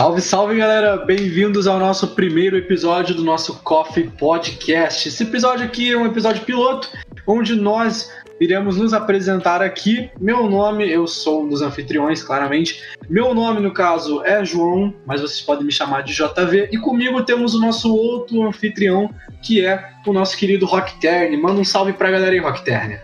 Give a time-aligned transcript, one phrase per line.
[0.00, 0.96] Salve, salve galera!
[0.96, 5.06] Bem-vindos ao nosso primeiro episódio do nosso Coffee Podcast.
[5.06, 6.90] Esse episódio aqui é um episódio piloto,
[7.26, 8.10] onde nós
[8.40, 10.10] iremos nos apresentar aqui.
[10.18, 12.82] Meu nome, eu sou um dos anfitriões, claramente.
[13.10, 16.70] Meu nome, no caso, é João, mas vocês podem me chamar de JV.
[16.72, 19.10] E comigo temos o nosso outro anfitrião,
[19.42, 21.36] que é o nosso querido Rock Terne.
[21.36, 22.98] Manda um salve pra galera aí, Rock Terne.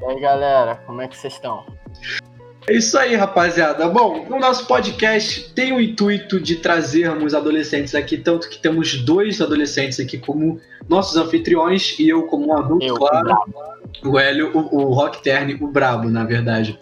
[0.00, 1.64] E aí, galera, como é que vocês estão?
[2.70, 3.88] É isso aí, rapaziada.
[3.88, 9.40] Bom, o nosso podcast tem o intuito de trazermos adolescentes aqui, tanto que temos dois
[9.40, 13.36] adolescentes aqui como nossos anfitriões e eu como um adulto, eu, claro.
[14.04, 16.78] O Hélio, o, o Rock Terne, o Brabo, na verdade.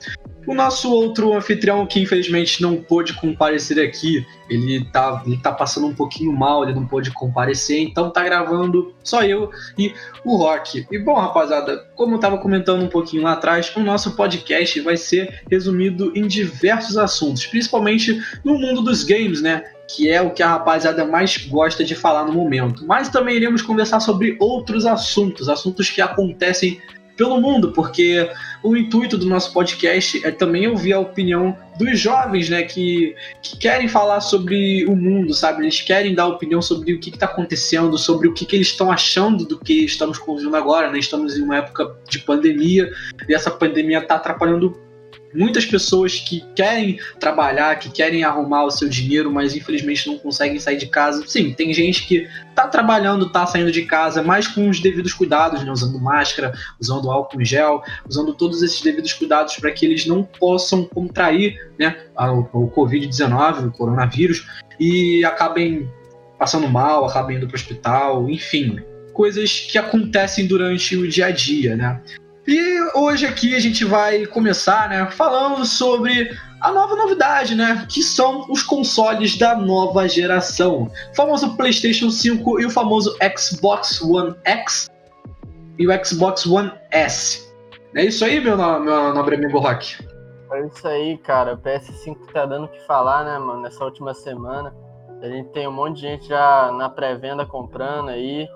[0.49, 5.87] O nosso outro anfitrião, que infelizmente não pôde comparecer aqui, ele tá, ele tá passando
[5.87, 9.93] um pouquinho mal, ele não pôde comparecer, então tá gravando só eu e
[10.25, 10.87] o Rock.
[10.91, 14.97] E bom, rapaziada, como eu tava comentando um pouquinho lá atrás, o nosso podcast vai
[14.97, 19.65] ser resumido em diversos assuntos, principalmente no mundo dos games, né?
[19.91, 22.87] que é o que a rapaziada mais gosta de falar no momento.
[22.87, 26.79] Mas também iremos conversar sobre outros assuntos, assuntos que acontecem
[27.19, 28.31] pelo mundo, porque
[28.63, 33.59] o intuito do nosso podcast é também ouvir a opinião dos jovens, né, que, que
[33.59, 35.63] querem falar sobre o mundo, sabe?
[35.63, 38.91] Eles querem dar opinião sobre o que está acontecendo, sobre o que, que eles estão
[38.91, 40.99] achando do que estamos convivendo agora, né?
[40.99, 42.89] Estamos em uma época de pandemia
[43.29, 44.88] e essa pandemia está atrapalhando
[45.35, 50.59] muitas pessoas que querem trabalhar, que querem arrumar o seu dinheiro, mas infelizmente não conseguem
[50.59, 51.25] sair de casa.
[51.27, 55.63] Sim, tem gente que tá trabalhando, tá saindo de casa, mas com os devidos cuidados,
[55.65, 55.71] né?
[55.71, 60.23] usando máscara, usando álcool em gel, usando todos esses devidos cuidados para que eles não
[60.23, 64.47] possam contrair né, o, o Covid-19, o coronavírus,
[64.79, 65.89] e acabem
[66.39, 68.81] passando mal, acabem indo para o hospital, enfim,
[69.13, 72.01] coisas que acontecem durante o dia a dia, né?
[72.49, 78.03] E hoje aqui a gente vai começar, né, falando sobre a nova novidade, né, que
[78.03, 80.91] são os consoles da nova geração.
[81.13, 84.89] O famoso PlayStation 5 e o famoso Xbox One X
[85.79, 87.55] e o Xbox One S.
[87.95, 90.03] É isso aí, meu, meu nobre amigo Rock?
[90.51, 91.53] É isso aí, cara.
[91.53, 94.75] O PS5 tá dando o que falar, né, mano, nessa última semana.
[95.21, 98.49] A gente tem um monte de gente já na pré-venda comprando aí.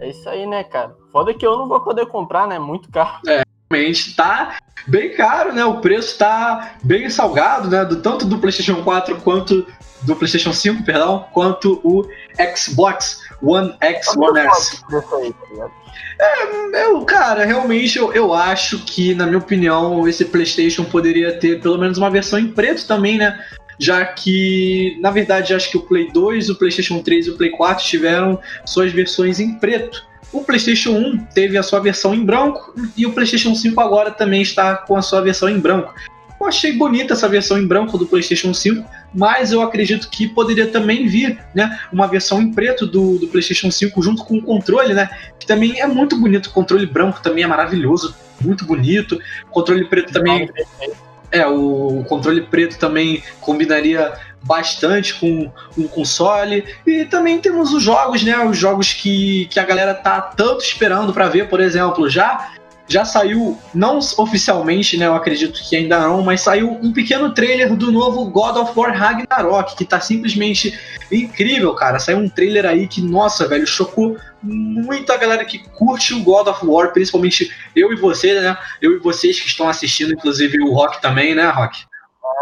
[0.00, 0.94] É isso aí, né, cara?
[1.12, 2.58] Foda que eu não vou poder comprar, né?
[2.58, 3.20] Muito caro.
[3.26, 5.64] É, realmente tá bem caro, né?
[5.64, 7.84] O preço tá bem salgado, né?
[7.84, 9.66] Do, tanto do PlayStation 4 quanto
[10.02, 12.08] do PlayStation 5, perdão, quanto o
[12.56, 14.82] Xbox One X, One S.
[14.82, 15.70] Tá
[16.18, 21.60] é, eu, cara, realmente eu, eu acho que, na minha opinião, esse PlayStation poderia ter
[21.60, 23.42] pelo menos uma versão em preto também, né?
[23.80, 27.50] Já que, na verdade, acho que o Play 2, o PlayStation 3 e o Play
[27.50, 30.06] 4 tiveram suas versões em preto.
[30.30, 34.42] O PlayStation 1 teve a sua versão em branco e o PlayStation 5 agora também
[34.42, 35.94] está com a sua versão em branco.
[36.38, 40.66] Eu achei bonita essa versão em branco do PlayStation 5, mas eu acredito que poderia
[40.66, 44.94] também vir né, uma versão em preto do, do PlayStation 5 junto com o controle,
[44.94, 45.10] né?
[45.38, 46.46] Que também é muito bonito.
[46.46, 49.18] O controle branco também é maravilhoso, muito bonito.
[49.48, 50.48] O controle preto também.
[50.80, 51.09] É,
[51.46, 56.64] o controle preto também combinaria bastante com um console.
[56.86, 58.38] E também temos os jogos, né?
[58.44, 62.52] Os jogos que, que a galera tá tanto esperando para ver, por exemplo, já
[62.90, 65.06] já saiu, não oficialmente, né?
[65.06, 68.92] Eu acredito que ainda não, mas saiu um pequeno trailer do novo God of War
[68.92, 70.76] Ragnarok, que tá simplesmente
[71.10, 72.00] incrível, cara.
[72.00, 76.66] Saiu um trailer aí que, nossa, velho, chocou muita galera que curte o God of
[76.66, 78.58] War, principalmente eu e você, né?
[78.82, 81.84] Eu e vocês que estão assistindo, inclusive o Rock também, né, Rock?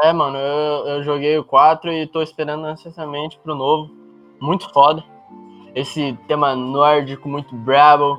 [0.03, 3.91] É, mano, eu, eu joguei o 4 e tô esperando ansiosamente pro novo.
[4.41, 5.04] Muito foda.
[5.75, 8.19] Esse tema nórdico muito brabo,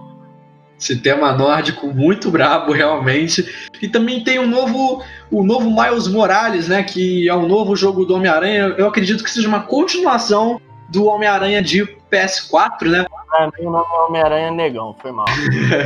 [0.79, 3.45] esse tema nórdico muito brabo, realmente.
[3.81, 6.81] E também tem um novo, o novo Miles Morales, né?
[6.83, 8.75] Que é um novo jogo do Homem-Aranha.
[8.77, 13.05] Eu acredito que seja uma continuação do Homem-Aranha de PS4, né?
[13.29, 15.27] Pra mim, o nome é Homem-Aranha Negão, foi mal.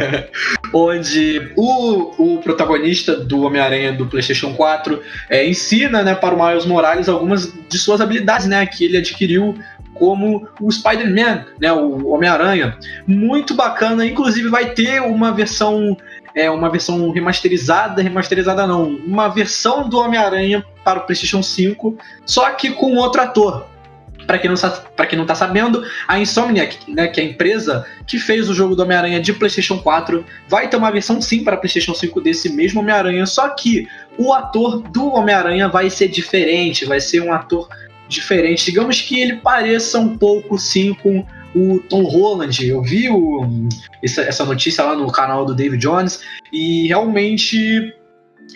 [0.73, 6.65] Onde o, o protagonista do Homem-Aranha do PlayStation 4 é, ensina né, para o Miles
[6.65, 8.65] Morales algumas de suas habilidades, né?
[8.65, 9.55] Que ele adquiriu
[9.93, 12.77] como o Spider-Man, né, o Homem-Aranha.
[13.07, 15.97] Muito bacana, inclusive vai ter uma versão
[16.35, 22.49] é uma versão remasterizada, remasterizada não, uma versão do Homem-Aranha para o PlayStation 5, só
[22.51, 23.67] que com outro ator.
[24.25, 24.57] Para quem, não,
[24.95, 28.53] pra quem não tá sabendo, a Insomniac, né, que é a empresa que fez o
[28.53, 32.49] jogo do Homem-Aranha de PlayStation 4, vai ter uma versão sim para PlayStation 5 desse
[32.49, 33.85] mesmo Homem-Aranha, só que
[34.17, 37.67] o ator do Homem-Aranha vai ser diferente, vai ser um ator
[38.07, 38.65] diferente.
[38.65, 42.67] Digamos que ele pareça um pouco sim com o Tom Holland.
[42.67, 43.47] Eu vi o,
[44.03, 46.21] essa, essa notícia lá no canal do David Jones
[46.51, 47.93] e realmente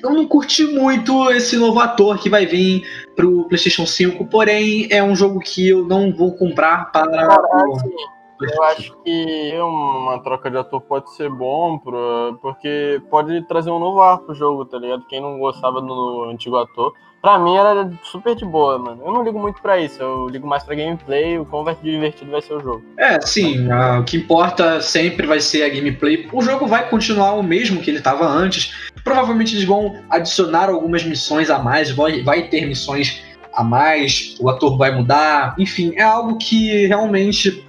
[0.03, 2.83] eu não curti muito esse novo ator que vai vir
[3.15, 7.09] pro PlayStation 5, porém é um jogo que eu não vou comprar para.
[7.09, 7.89] Cara, assim,
[8.41, 11.79] eu acho que uma troca de ator pode ser bom,
[12.41, 15.05] porque pode trazer um novo ar pro jogo, tá ligado?
[15.07, 16.93] Quem não gostava do antigo ator.
[17.19, 19.01] Pra mim era super de boa, mano.
[19.03, 22.41] Eu não ligo muito pra isso, eu ligo mais pra gameplay, o quão divertido vai
[22.41, 22.83] ser o jogo.
[22.97, 23.67] É, sim,
[23.99, 26.29] o que importa sempre vai ser a gameplay.
[26.31, 28.91] O jogo vai continuar o mesmo que ele tava antes.
[29.03, 34.49] Provavelmente eles vão adicionar algumas missões a mais, vai, vai ter missões a mais, o
[34.49, 37.65] ator vai mudar, enfim, é algo que realmente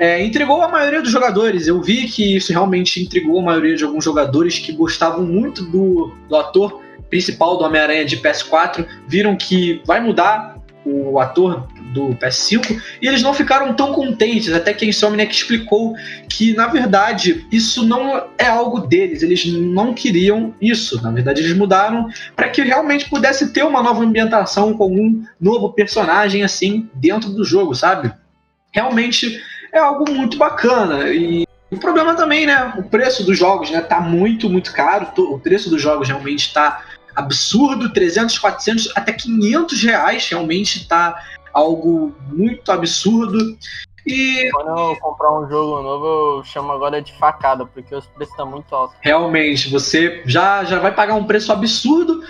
[0.00, 1.66] é, intrigou a maioria dos jogadores.
[1.66, 6.10] Eu vi que isso realmente intrigou a maioria de alguns jogadores que gostavam muito do,
[6.26, 6.80] do ator
[7.10, 8.86] principal do Homem-Aranha de PS4.
[9.06, 10.56] Viram que vai mudar
[10.86, 14.54] o ator do PS5 e eles não ficaram tão contentes.
[14.54, 15.94] Até que a Insomniac explicou
[16.30, 19.22] que, na verdade, isso não é algo deles.
[19.22, 21.02] Eles não queriam isso.
[21.02, 25.74] Na verdade, eles mudaram para que realmente pudesse ter uma nova ambientação com um novo
[25.74, 28.10] personagem assim dentro do jogo, sabe?
[28.72, 29.38] Realmente
[29.72, 31.08] é algo muito bacana.
[31.10, 32.74] E o problema também, né?
[32.76, 33.80] O preço dos jogos, né?
[33.80, 35.08] Tá muito, muito caro.
[35.16, 36.82] O preço dos jogos realmente está
[37.14, 37.92] absurdo.
[37.92, 41.20] 300, 400, até 500 reais realmente tá
[41.52, 43.56] algo muito absurdo.
[44.06, 44.48] E...
[44.52, 46.06] Quando eu comprar um jogo novo,
[46.38, 48.96] eu chamo agora de facada, porque os preços estão muito altos.
[49.00, 52.22] Realmente, você já, já vai pagar um preço absurdo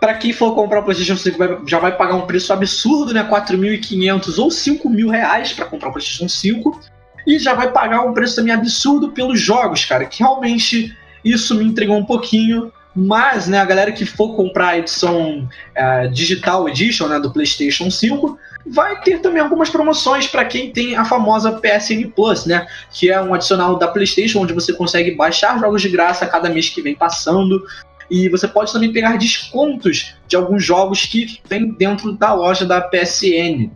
[0.00, 3.24] para quem for comprar o PlayStation 5, vai, já vai pagar um preço absurdo, né?
[3.24, 6.80] 4.500 ou 5 mil reais para comprar o PlayStation 5.
[7.26, 10.04] E já vai pagar um preço também absurdo pelos jogos, cara.
[10.04, 12.72] Que realmente isso me entregou um pouquinho.
[12.94, 15.46] Mas, né, a galera que for comprar a edição
[15.76, 20.96] uh, Digital Edition né, do PlayStation 5 vai ter também algumas promoções para quem tem
[20.96, 22.66] a famosa PSN Plus, né?
[22.90, 26.48] Que é um adicional da PlayStation onde você consegue baixar jogos de graça a cada
[26.48, 27.62] mês que vem passando.
[28.10, 32.80] E você pode também pegar descontos de alguns jogos que vem dentro da loja da
[32.80, 33.70] PSN.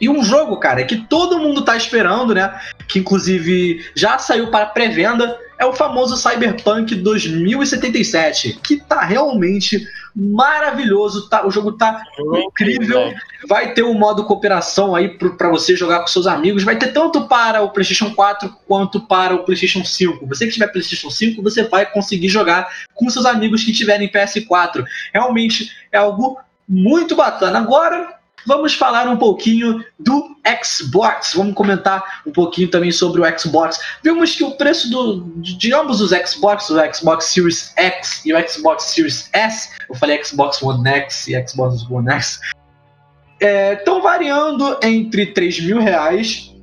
[0.00, 2.60] E um jogo, cara, que todo mundo tá esperando, né?
[2.88, 11.28] Que inclusive já saiu para pré-venda, é o famoso Cyberpunk 2077, que tá realmente maravilhoso,
[11.28, 13.12] tá, o jogo tá é incrível.
[13.48, 16.62] Vai ter um modo cooperação aí para você jogar com seus amigos.
[16.62, 20.26] Vai ter tanto para o PlayStation 4 quanto para o PlayStation 5.
[20.26, 24.84] Você que tiver PlayStation 5, você vai conseguir jogar com seus amigos que tiverem PS4.
[25.12, 26.38] Realmente é algo
[26.68, 27.58] muito bacana.
[27.58, 28.14] Agora,
[28.46, 31.34] vamos falar um pouquinho do Xbox.
[31.34, 33.80] Vamos comentar um pouquinho também sobre o Xbox.
[34.02, 38.48] Vimos que o preço do, de ambos os Xbox, o Xbox Series X e o
[38.48, 42.40] Xbox Series S, eu falei Xbox One X e Xbox One X,
[43.40, 46.54] estão é, variando entre 3 mil reais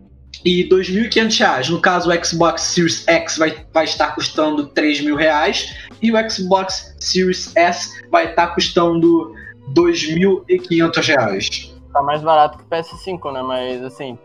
[0.43, 1.69] e 2.500 reais.
[1.69, 6.29] No caso, o Xbox Series X vai, vai estar custando 3 mil reais e o
[6.29, 9.33] Xbox Series S vai estar custando
[9.73, 11.75] 2.500 reais.
[11.91, 13.41] Tá mais barato que o PS5, né?
[13.41, 14.17] Mas assim,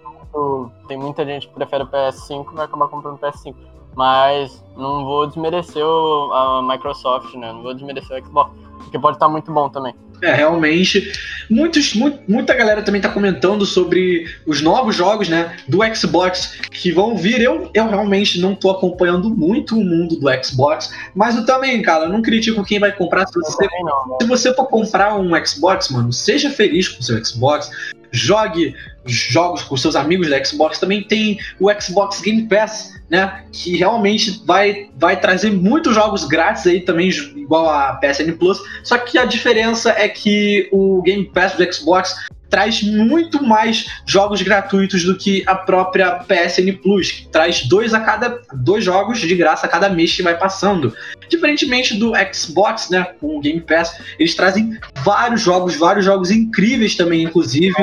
[0.86, 3.54] tem muita gente que prefere o PS5 e vai acabar comprando o PS5.
[3.94, 7.52] Mas não vou desmerecer a Microsoft, né?
[7.52, 9.94] Não vou desmerecer o Xbox, porque pode estar muito bom também.
[10.22, 11.12] É, realmente.
[11.48, 11.94] Muitos,
[12.26, 17.40] muita galera também está comentando sobre os novos jogos, né, do Xbox que vão vir.
[17.40, 22.06] Eu, eu realmente não estou acompanhando muito o mundo do Xbox, mas eu também, cara,
[22.06, 23.26] eu não critico quem vai comprar.
[23.26, 24.16] Se você, não, né?
[24.22, 27.70] se você for comprar um Xbox, mano, seja feliz com o seu Xbox,
[28.16, 30.78] jogue jogos com seus amigos da Xbox.
[30.78, 33.44] Também tem o Xbox Game Pass, né?
[33.52, 38.58] Que realmente vai, vai trazer muitos jogos grátis aí também, igual a PSN Plus.
[38.82, 42.14] Só que a diferença é que o Game Pass do Xbox
[42.48, 48.00] traz muito mais jogos gratuitos do que a própria PSN Plus, que traz dois a
[48.00, 50.94] cada dois jogos de graça a cada mês que vai passando.
[51.28, 56.96] Diferentemente do Xbox, né, com o Game Pass, eles trazem vários jogos, vários jogos incríveis
[56.96, 57.74] também, inclusive.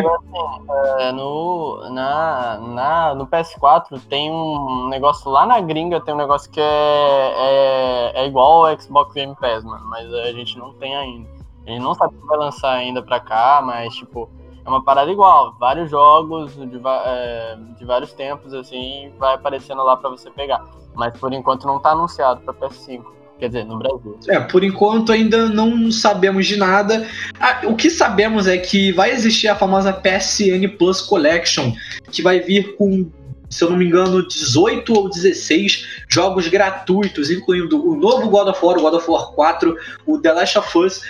[0.99, 6.49] É, no, na, na, no PS4 tem um negócio lá na gringa, tem um negócio
[6.51, 10.95] que é, é, é igual ao Xbox Game Pass, mano, mas a gente não tem
[10.95, 11.29] ainda.
[11.65, 14.29] A gente não sabe se vai lançar ainda pra cá, mas tipo,
[14.65, 15.55] é uma parada igual.
[15.59, 20.65] Vários jogos de, é, de vários tempos, assim, vai aparecendo lá para você pegar.
[20.93, 23.03] Mas por enquanto não tá anunciado para PS5.
[23.39, 24.19] Quer dizer, no Brasil.
[24.29, 27.07] É, por enquanto ainda não sabemos de nada.
[27.39, 31.73] Ah, o que sabemos é que vai existir a famosa PSN Plus Collection,
[32.11, 33.09] que vai vir com
[33.49, 38.65] se eu não me engano, 18 ou 16 jogos gratuitos, incluindo o novo God of
[38.65, 41.01] War, o God of War 4, o The Last of Us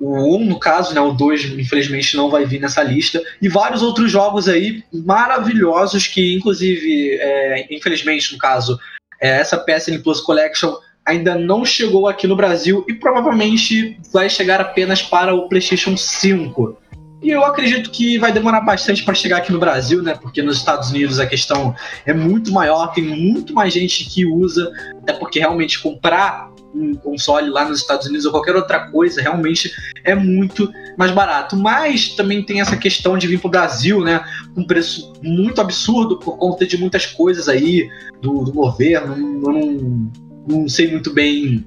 [0.00, 1.00] o 1, no caso, né?
[1.00, 3.22] O 2, infelizmente, não vai vir nessa lista.
[3.42, 8.78] E vários outros jogos aí maravilhosos que, inclusive, é, infelizmente, no caso,
[9.20, 10.76] é, essa PSN Plus Collection
[11.08, 16.76] ainda não chegou aqui no Brasil e provavelmente vai chegar apenas para o PlayStation 5.
[17.22, 20.14] E eu acredito que vai demorar bastante para chegar aqui no Brasil, né?
[20.14, 21.74] Porque nos Estados Unidos a questão
[22.04, 24.70] é muito maior, tem muito mais gente que usa,
[25.02, 29.72] até porque realmente comprar um console lá nos Estados Unidos ou qualquer outra coisa realmente
[30.04, 31.56] é muito mais barato.
[31.56, 34.22] Mas também tem essa questão de vir para o Brasil, né?
[34.54, 37.88] Com um preço muito absurdo por conta de muitas coisas aí
[38.20, 39.16] do, do governo.
[39.16, 40.10] Eu não,
[40.48, 41.66] não sei muito bem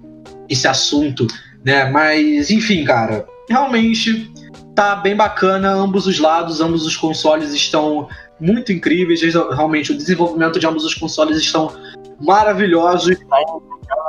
[0.50, 1.27] esse assunto,
[1.63, 1.89] né?
[1.89, 4.31] Mas enfim, cara, realmente
[4.75, 8.07] tá bem bacana, ambos os lados, ambos os consoles estão
[8.39, 11.71] muito incríveis, realmente o desenvolvimento de ambos os consoles estão
[12.19, 13.17] maravilhosos.
[13.19, 13.38] Tá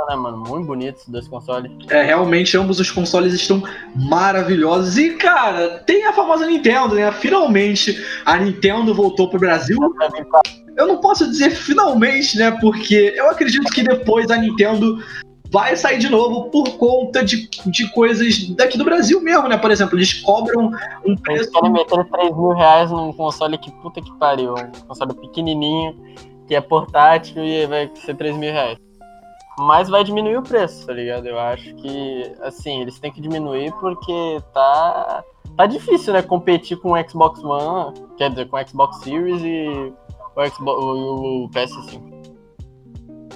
[0.09, 0.39] né, mano?
[0.39, 1.71] Muito bonitos dois consoles.
[1.91, 3.63] É, realmente ambos os consoles estão
[3.95, 4.97] maravilhosos.
[4.97, 7.11] E, cara, tem a famosa Nintendo, né?
[7.13, 9.79] Finalmente a Nintendo voltou pro Brasil.
[10.77, 12.51] Eu não posso dizer finalmente, né?
[12.61, 14.99] Porque eu acredito que depois a Nintendo
[15.53, 19.59] vai sair de novo por conta de, de coisas daqui do Brasil mesmo, né?
[19.59, 20.73] Por exemplo, eles cobram
[21.05, 21.43] um preço.
[21.43, 24.55] Eles querem meter 3 mil reais num console que puta que pariu.
[24.55, 25.95] Um console pequenininho,
[26.49, 28.79] que é portátil e vai ser 3 mil reais.
[29.59, 31.27] Mas vai diminuir o preço, tá ligado?
[31.27, 35.23] Eu acho que, assim, eles têm que diminuir porque tá.
[35.55, 36.23] Tá difícil, né?
[36.23, 39.93] Competir com o Xbox One, quer dizer, com o Xbox Series e
[40.37, 42.13] o, Xbox, o, o PS5.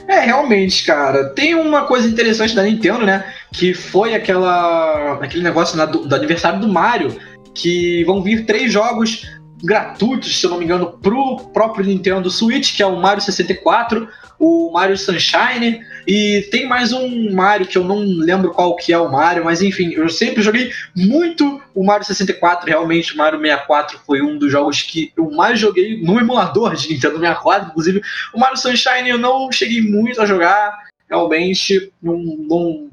[0.09, 1.31] É, realmente, cara.
[1.31, 3.33] Tem uma coisa interessante da Nintendo, né?
[3.53, 7.17] Que foi aquela, aquele negócio né, do, do, aniversário do Mario,
[7.55, 9.29] que vão vir três jogos
[9.63, 14.07] gratuitos, se eu não me engano, pro próprio Nintendo Switch, que é o Mario 64,
[14.39, 18.99] o Mario Sunshine e tem mais um Mario que eu não lembro qual que é
[18.99, 23.99] o Mario, mas enfim, eu sempre joguei muito o Mario 64, realmente o Mario 64
[24.07, 28.03] foi um dos jogos que eu mais joguei no emulador de Nintendo 64, inclusive
[28.33, 32.91] o Mario Sunshine eu não cheguei muito a jogar, realmente não, não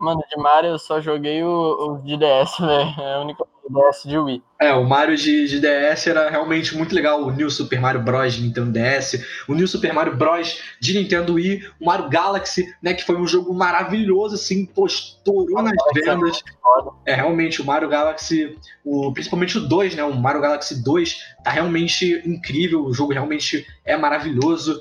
[0.00, 2.94] Mano, de Mario eu só joguei o, o de DS, velho.
[2.98, 4.42] É a única DS de Wii.
[4.60, 7.22] É, o Mario de, de, DS era realmente muito legal.
[7.22, 8.34] O New Super Mario Bros.
[8.34, 10.60] de Nintendo DS, o New Super Mario Bros.
[10.80, 15.72] de Nintendo Wii, o Mario Galaxy, né, que foi um jogo maravilhoso, assim, posturou nas
[15.72, 16.42] é vendas.
[17.04, 21.50] É, realmente, o Mario Galaxy, o, principalmente o 2, né, o Mario Galaxy 2, tá
[21.50, 24.80] realmente incrível, o jogo realmente é maravilhoso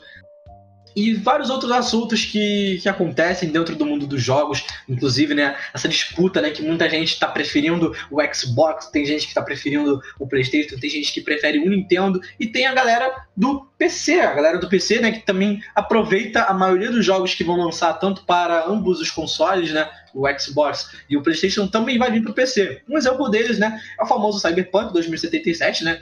[0.96, 5.88] e vários outros assuntos que, que acontecem dentro do mundo dos jogos, inclusive, né, essa
[5.88, 10.28] disputa, né, que muita gente está preferindo o Xbox, tem gente que está preferindo o
[10.28, 14.58] PlayStation, tem gente que prefere o Nintendo e tem a galera do PC, a galera
[14.58, 18.68] do PC, né, que também aproveita a maioria dos jogos que vão lançar tanto para
[18.68, 22.82] ambos os consoles, né, o Xbox e o PlayStation também vai vir para o PC.
[22.90, 26.02] Um exemplo deles, né, é o famoso Cyberpunk 2077, né,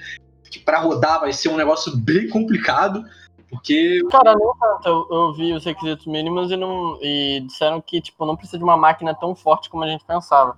[0.49, 3.05] que para rodar vai ser um negócio bem complicado.
[3.49, 4.01] Porque.
[4.11, 4.87] Cara, não tanto.
[4.87, 8.63] Eu, eu vi os requisitos mínimos e, não, e disseram que tipo, não precisa de
[8.63, 10.55] uma máquina tão forte como a gente pensava.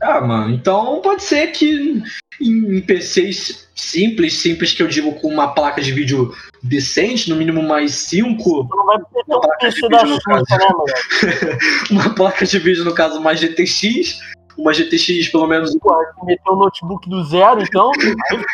[0.00, 2.02] Ah, mano, então pode ser que
[2.40, 6.32] em PCs simples, simples que eu digo com uma placa de vídeo
[6.62, 8.68] decente, no mínimo mais 5.
[8.70, 11.58] Não vai ter uma placa de vídeo no caso, né,
[11.90, 14.20] uma placa de vídeo no caso mais GTX,
[14.56, 15.76] uma GTX pelo menos.
[15.78, 17.90] Pô, meteu o notebook do zero, então,
[18.30, 18.44] aí.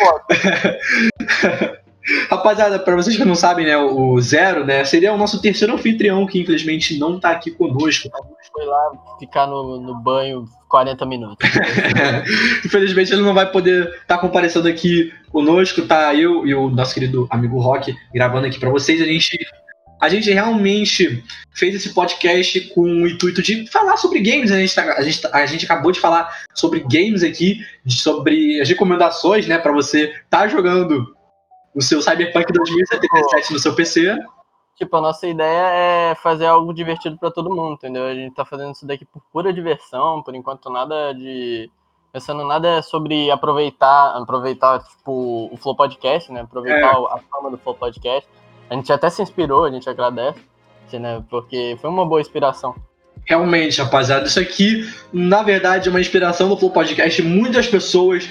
[2.31, 6.27] Rapaziada, para vocês que não sabem, né, o Zero, né, seria o nosso terceiro anfitrião
[6.27, 8.11] que infelizmente não tá aqui conosco.
[8.53, 11.49] Foi lá ficar no, no banho 40 minutos.
[12.65, 16.95] infelizmente ele não vai poder estar tá comparecendo aqui conosco, tá eu e o nosso
[16.95, 19.01] querido amigo Rock gravando aqui para vocês.
[19.01, 19.39] A gente
[20.01, 24.53] a gente realmente fez esse podcast com o intuito de falar sobre games.
[24.53, 28.69] A gente, tá, a gente, a gente acabou de falar sobre games aqui, sobre as
[28.69, 31.13] recomendações, né, para você estar tá jogando
[31.75, 34.16] o seu Cyberpunk 2077 no seu PC.
[34.76, 38.07] Tipo, a nossa ideia é fazer algo divertido para todo mundo, entendeu?
[38.07, 41.71] A gente tá fazendo isso daqui por pura diversão, por enquanto nada de
[42.12, 46.43] pensando nada sobre aproveitar, aproveitar tipo o Flow Podcast, né?
[46.43, 47.14] Aproveitar é.
[47.14, 48.28] a fama do Flow Podcast.
[48.71, 50.38] A gente até se inspirou, a gente agradece,
[50.93, 51.23] né?
[51.28, 52.75] Porque foi uma boa inspiração.
[53.26, 57.21] Realmente, rapaziada, isso aqui, na verdade, é uma inspiração do Flow Podcast.
[57.23, 58.28] Muitas pessoas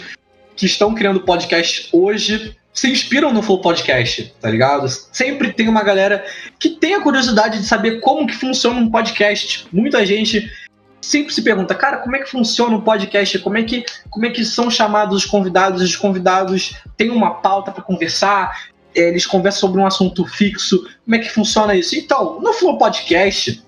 [0.56, 4.88] que estão criando podcast hoje se inspiram no Flow Podcast, tá ligado?
[4.90, 6.26] Sempre tem uma galera
[6.60, 9.68] que tem a curiosidade de saber como que funciona um podcast.
[9.72, 10.52] Muita gente
[11.00, 13.38] sempre se pergunta, cara, como é que funciona um podcast?
[13.40, 15.82] Como é que, como é que são chamados os convidados?
[15.82, 20.88] Os convidados têm uma pauta para conversar, eles conversam sobre um assunto fixo.
[21.04, 21.96] Como é que funciona isso?
[21.96, 23.64] Então, no Flow Podcast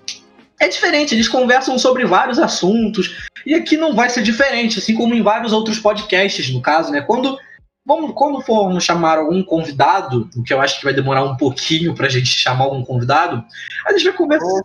[0.58, 3.14] é diferente, eles conversam sobre vários assuntos.
[3.44, 7.00] E aqui não vai ser diferente, assim como em vários outros podcasts, no caso, né?
[7.02, 7.38] Quando
[7.86, 11.94] Vamos, quando formos chamar algum convidado, o que eu acho que vai demorar um pouquinho
[11.94, 13.44] pra gente chamar algum convidado,
[13.86, 14.60] a gente vai conversar.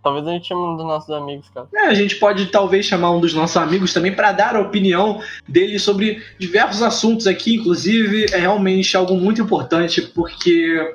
[0.00, 1.66] talvez a gente chame um dos nossos amigos, cara.
[1.74, 5.20] É, a gente pode talvez chamar um dos nossos amigos também para dar a opinião
[5.48, 10.94] dele sobre diversos assuntos aqui, inclusive é realmente algo muito importante porque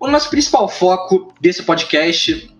[0.00, 2.57] o nosso principal foco desse podcast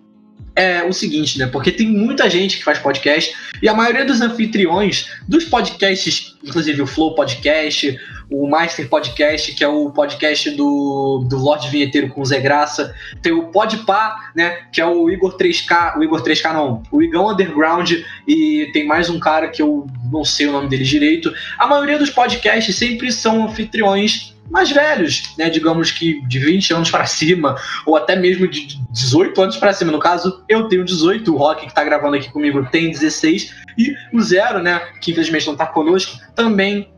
[0.58, 1.46] é o seguinte, né?
[1.46, 6.82] Porque tem muita gente que faz podcast e a maioria dos anfitriões dos podcasts, inclusive
[6.82, 7.96] o Flow Podcast,
[8.30, 12.94] o Master Podcast, que é o podcast do, do Lorde Vinheteiro com o Zé Graça,
[13.22, 14.58] tem o Podpah, né?
[14.72, 17.92] Que é o Igor 3K, o Igor 3K não, o Igão Underground
[18.26, 21.32] e tem mais um cara que eu não sei o nome dele direito.
[21.56, 25.50] A maioria dos podcasts sempre são anfitriões mais velhos, né?
[25.50, 29.92] Digamos que de 20 anos para cima, ou até mesmo de 18 anos para cima.
[29.92, 33.94] No caso, eu tenho 18, o Rock que está gravando aqui comigo tem 16, e
[34.12, 34.80] o Zero, né?
[35.00, 36.90] Que infelizmente não está conosco, também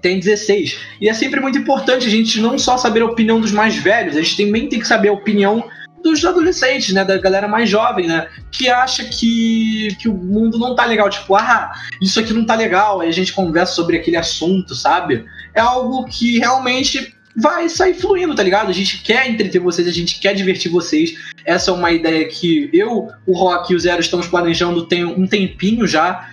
[0.00, 0.78] tem 16.
[1.00, 4.16] E é sempre muito importante a gente não só saber a opinião dos mais velhos,
[4.16, 5.68] a gente também tem que saber a opinião
[6.10, 10.74] dos adolescentes, né, da galera mais jovem, né, que acha que, que o mundo não
[10.74, 14.16] tá legal, tipo, ah, isso aqui não tá legal, aí a gente conversa sobre aquele
[14.16, 15.24] assunto, sabe?
[15.54, 18.70] É algo que realmente vai sair fluindo, tá ligado?
[18.70, 21.14] A gente quer entreter vocês, a gente quer divertir vocês.
[21.44, 25.26] Essa é uma ideia que eu, o Rock e o Zero estamos planejando tem um
[25.26, 26.30] tempinho já.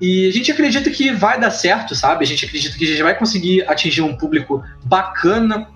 [0.00, 2.24] E a gente acredita que vai dar certo, sabe?
[2.24, 5.68] A gente acredita que a gente vai conseguir atingir um público bacana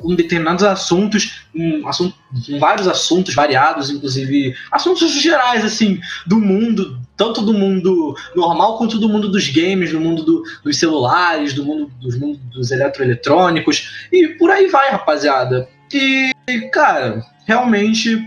[0.00, 2.14] com determinados assuntos, um, assunto,
[2.58, 9.08] vários assuntos variados, inclusive assuntos gerais, assim, do mundo, tanto do mundo normal quanto do
[9.08, 14.28] mundo dos games, do mundo do, dos celulares, do mundo dos, mundo dos eletroeletrônicos, e
[14.28, 15.68] por aí vai, rapaziada.
[15.92, 16.32] E,
[16.72, 18.26] cara, realmente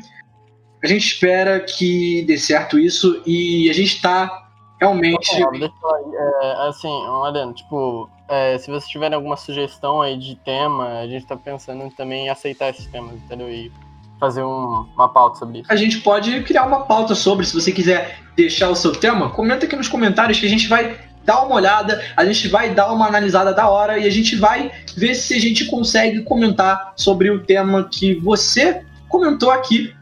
[0.84, 4.44] a gente espera que dê certo isso e a gente tá
[4.80, 5.32] realmente.
[5.32, 11.26] É, assim, um tipo, é, se vocês tiverem alguma sugestão aí de tema, a gente
[11.26, 13.50] tá pensando também em aceitar esses temas, entendeu?
[13.50, 13.72] E
[14.20, 15.72] fazer um, uma pauta sobre isso.
[15.72, 19.66] A gente pode criar uma pauta sobre, se você quiser deixar o seu tema, comenta
[19.66, 23.08] aqui nos comentários que a gente vai dar uma olhada, a gente vai dar uma
[23.08, 27.44] analisada da hora e a gente vai ver se a gente consegue comentar sobre o
[27.44, 29.94] tema que você comentou aqui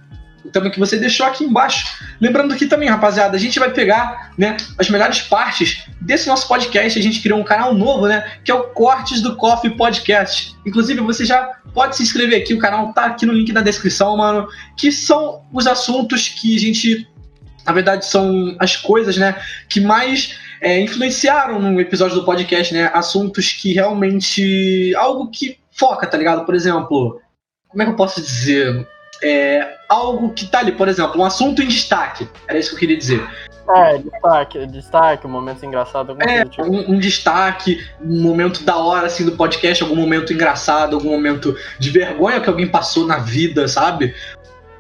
[0.49, 1.85] tema que você deixou aqui embaixo.
[2.19, 6.97] Lembrando que também, rapaziada, a gente vai pegar né, as melhores partes desse nosso podcast.
[6.97, 8.37] A gente criou um canal novo, né?
[8.43, 10.55] Que é o Cortes do Coffee Podcast.
[10.65, 14.17] Inclusive, você já pode se inscrever aqui, o canal tá aqui no link na descrição,
[14.17, 14.47] mano.
[14.77, 17.07] Que são os assuntos que a gente.
[17.65, 19.39] Na verdade, são as coisas, né?
[19.69, 22.89] Que mais é, influenciaram no episódio do podcast, né?
[22.93, 24.93] Assuntos que realmente.
[24.95, 26.45] Algo que foca, tá ligado?
[26.45, 27.21] Por exemplo.
[27.67, 28.85] Como é que eu posso dizer?
[29.23, 32.27] É, algo que tá ali, por exemplo, um assunto em destaque.
[32.47, 33.27] Era isso que eu queria dizer.
[33.69, 36.17] É, destaque, destaque, um momento engraçado.
[36.19, 36.63] É, tipo.
[36.63, 41.55] um, um, destaque, um momento da hora, assim, do podcast, algum momento engraçado, algum momento
[41.79, 44.13] de vergonha que alguém passou na vida, sabe?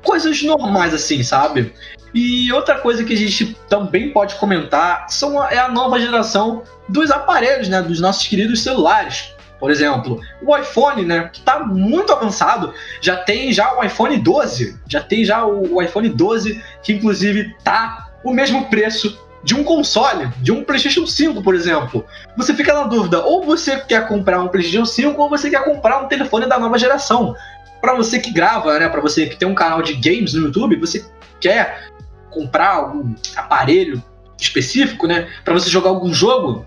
[0.03, 1.73] Coisas normais, assim, sabe?
[2.13, 7.11] E outra coisa que a gente também pode comentar são, é a nova geração dos
[7.11, 7.81] aparelhos, né?
[7.81, 9.33] Dos nossos queridos celulares.
[9.61, 14.75] Por exemplo, o iPhone, né, que está muito avançado, já tem já o iPhone 12,
[14.87, 19.63] já tem já o, o iPhone 12 que inclusive tá o mesmo preço de um
[19.63, 22.03] console, de um PlayStation 5, por exemplo.
[22.35, 26.03] Você fica na dúvida, ou você quer comprar um PlayStation 5 ou você quer comprar
[26.03, 27.35] um telefone da nova geração.
[27.79, 30.75] Para você que grava, né, para você que tem um canal de games no YouTube,
[30.75, 31.05] você
[31.39, 31.91] quer
[32.31, 34.01] comprar algum aparelho
[34.39, 36.65] específico, né, para você jogar algum jogo,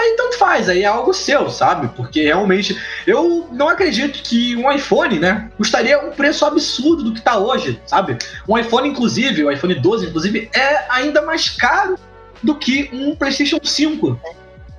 [0.00, 1.88] aí tanto faz, aí é algo seu, sabe?
[1.96, 7.20] Porque realmente eu não acredito que um iPhone, né, custaria um preço absurdo do que
[7.20, 8.18] tá hoje, sabe?
[8.48, 11.98] Um iPhone, inclusive, o iPhone 12, inclusive, é ainda mais caro
[12.42, 14.18] do que um PlayStation 5.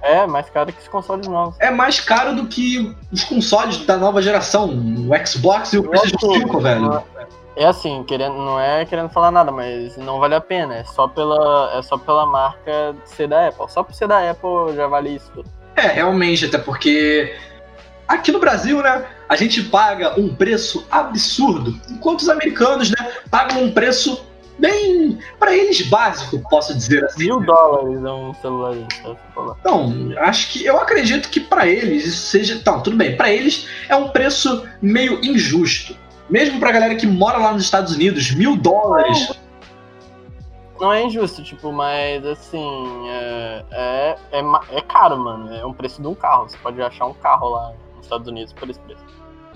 [0.02, 1.56] É, mais caro que os consoles novos.
[1.60, 6.34] É mais caro do que os consoles da nova geração, o Xbox e o PlayStation
[6.34, 7.04] 5, velho.
[7.56, 10.76] É assim, querendo, não é querendo falar nada, mas não vale a pena.
[10.76, 13.66] É só pela, é só pela marca ser da Apple.
[13.70, 15.50] Só por ser da Apple já vale isso tudo.
[15.76, 17.36] É, realmente, até porque
[18.08, 23.64] aqui no Brasil, né, a gente paga um preço absurdo, enquanto os americanos, né, pagam
[23.64, 24.26] um preço
[24.60, 27.26] bem para eles básico, posso dizer assim.
[27.26, 28.76] Mil dólares é um celular.
[29.60, 33.18] Então, acho que eu acredito que para eles isso seja, então, tudo bem.
[33.18, 35.96] Para eles é um preço meio injusto.
[36.32, 39.38] Mesmo pra galera que mora lá nos Estados Unidos, mil dólares.
[40.80, 44.42] Não é injusto, tipo, mas assim, é, é, é,
[44.72, 45.54] é, caro, mano.
[45.54, 46.50] É um preço de um carro.
[46.50, 49.04] Você pode achar um carro lá nos Estados Unidos por esse preço.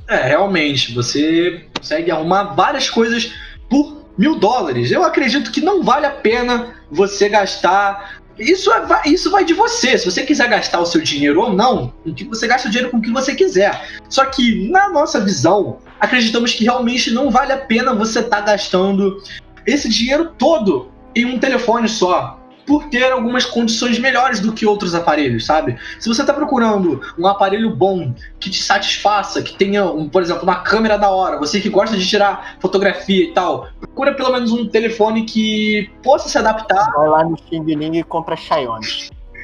[0.07, 3.33] É, realmente, você consegue arrumar várias coisas
[3.69, 4.91] por mil dólares.
[4.91, 9.97] Eu acredito que não vale a pena você gastar isso, é, isso vai de você.
[9.97, 11.93] Se você quiser gastar o seu dinheiro ou não,
[12.29, 13.99] você gasta o dinheiro com o que você quiser.
[14.09, 18.51] Só que, na nossa visão, acreditamos que realmente não vale a pena você estar tá
[18.51, 19.21] gastando
[19.65, 24.95] esse dinheiro todo em um telefone só por ter algumas condições melhores do que outros
[24.95, 25.77] aparelhos, sabe?
[25.99, 30.43] Se você está procurando um aparelho bom, que te satisfaça, que tenha, um, por exemplo,
[30.43, 34.51] uma câmera da hora, você que gosta de tirar fotografia e tal, procura pelo menos
[34.51, 36.91] um telefone que possa se adaptar.
[36.95, 38.87] Vai lá no Xing Ling e compra Xiaomi.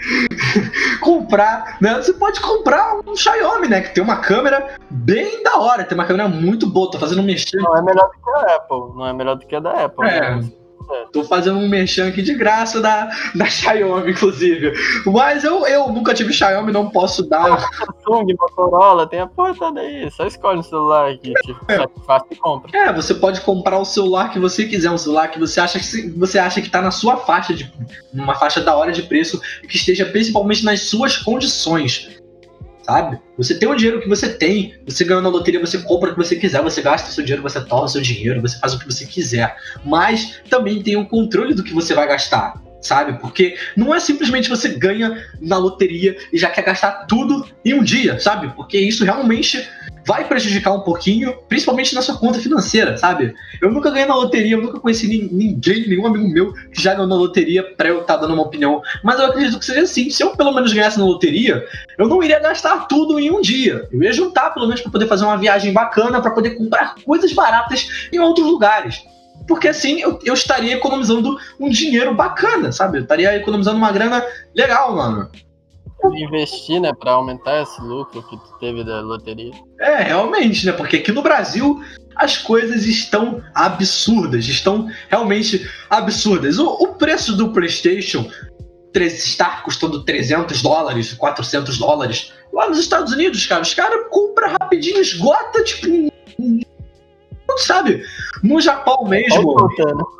[0.99, 1.95] comprar, né?
[1.95, 3.81] Você pode comprar um Xiaomi, né?
[3.81, 7.57] Que tem uma câmera bem da hora, tem uma câmera muito boa, tô fazendo mexer.
[7.57, 10.07] Não é melhor do que a Apple, não é melhor do que a da Apple.
[10.07, 10.35] É.
[10.35, 10.51] Né?
[11.11, 14.73] Tô fazendo um merchan aqui de graça da, da Xiaomi, inclusive.
[15.05, 17.59] Mas eu, eu nunca tive Xiaomi, não posso dar.
[18.03, 20.09] Samsung, Motorola, tem a porta daí.
[20.11, 22.77] Só escolhe o celular que te satisfaz e compra.
[22.77, 26.09] É, você pode comprar o celular que você quiser, um celular que você acha que
[26.11, 27.71] você acha que tá na sua faixa de
[28.13, 32.20] uma faixa da hora de preço que esteja principalmente nas suas condições
[32.83, 33.19] sabe?
[33.37, 36.23] Você tem o dinheiro que você tem, você ganhou na loteria, você compra o que
[36.23, 38.79] você quiser, você gasta o seu dinheiro, você torna o seu dinheiro, você faz o
[38.79, 39.55] que você quiser.
[39.85, 43.19] Mas também tem o controle do que você vai gastar, sabe?
[43.19, 47.83] Porque não é simplesmente você ganha na loteria e já quer gastar tudo em um
[47.83, 48.53] dia, sabe?
[48.55, 49.67] Porque isso realmente
[50.05, 53.33] vai prejudicar um pouquinho, principalmente na sua conta financeira, sabe?
[53.61, 57.07] Eu nunca ganhei na loteria, eu nunca conheci ninguém, nenhum amigo meu que já ganhou
[57.07, 58.81] na loteria pra eu estar tá dando uma opinião.
[59.03, 60.09] Mas eu acredito que seja assim.
[60.09, 61.65] Se eu pelo menos ganhasse na loteria,
[61.97, 63.87] eu não iria gastar tudo em um dia.
[63.91, 67.31] Eu ia juntar pelo menos para poder fazer uma viagem bacana, para poder comprar coisas
[67.33, 69.03] baratas em outros lugares.
[69.47, 72.97] Porque assim eu, eu estaria economizando um dinheiro bacana, sabe?
[72.97, 74.23] Eu estaria economizando uma grana
[74.55, 75.29] legal, mano
[76.09, 79.53] investir, né, para aumentar esse lucro que tu teve da loteria.
[79.79, 80.71] É, realmente, né?
[80.71, 81.81] Porque aqui no Brasil
[82.15, 86.59] as coisas estão absurdas, estão realmente absurdas.
[86.59, 88.29] O, o preço do PlayStation
[88.93, 92.33] está custando 300 dólares, 400 dólares.
[92.51, 96.11] Lá nos Estados Unidos, cara, os caras compram rapidinho, esgota, tipo.
[97.57, 98.03] Sabe?
[98.43, 99.55] No Japão mesmo.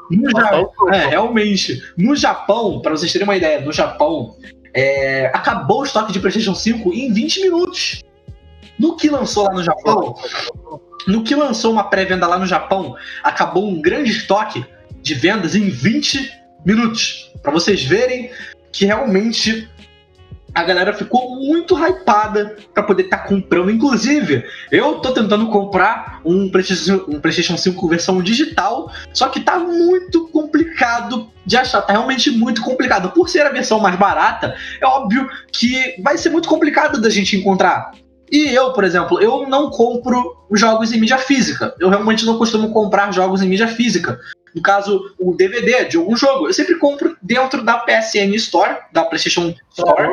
[0.09, 1.81] No ja é, realmente.
[1.97, 4.35] No Japão, para vocês terem uma ideia, no Japão,
[4.73, 8.03] é, acabou o estoque de PlayStation 5 em 20 minutos.
[8.79, 10.15] No que lançou lá no Japão,
[11.07, 14.65] no que lançou uma pré-venda lá no Japão, acabou um grande estoque
[15.01, 16.31] de vendas em 20
[16.65, 17.31] minutos.
[17.41, 18.31] Para vocês verem
[18.71, 19.69] que realmente
[20.53, 23.71] a galera ficou muito hypada para poder estar tá comprando.
[23.71, 29.57] Inclusive, eu tô tentando comprar um PlayStation, um PlayStation 5 versão digital, só que tá
[29.57, 33.11] muito complicado de achar, tá realmente muito complicado.
[33.11, 37.37] Por ser a versão mais barata, é óbvio que vai ser muito complicado da gente
[37.37, 37.91] encontrar.
[38.31, 41.75] E eu, por exemplo, eu não compro jogos em mídia física.
[41.79, 44.19] Eu realmente não costumo comprar jogos em mídia física
[44.55, 49.05] no caso, o DVD de algum jogo, eu sempre compro dentro da PSN Store, da
[49.05, 50.09] PlayStation Store.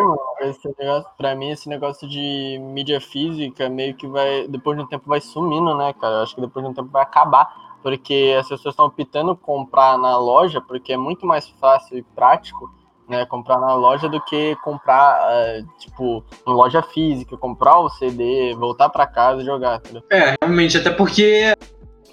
[0.77, 5.09] Pra, pra mim, esse negócio de mídia física meio que vai, depois de um tempo,
[5.09, 6.17] vai sumindo, né, cara?
[6.17, 7.69] Eu acho que depois de um tempo vai acabar.
[7.81, 12.69] Porque as pessoas estão optando comprar na loja, porque é muito mais fácil e prático
[13.09, 18.55] né, comprar na loja do que comprar, uh, tipo, em loja física, comprar o CD,
[18.55, 19.77] voltar para casa e jogar.
[19.77, 20.03] Entendeu?
[20.11, 21.55] É, realmente, até porque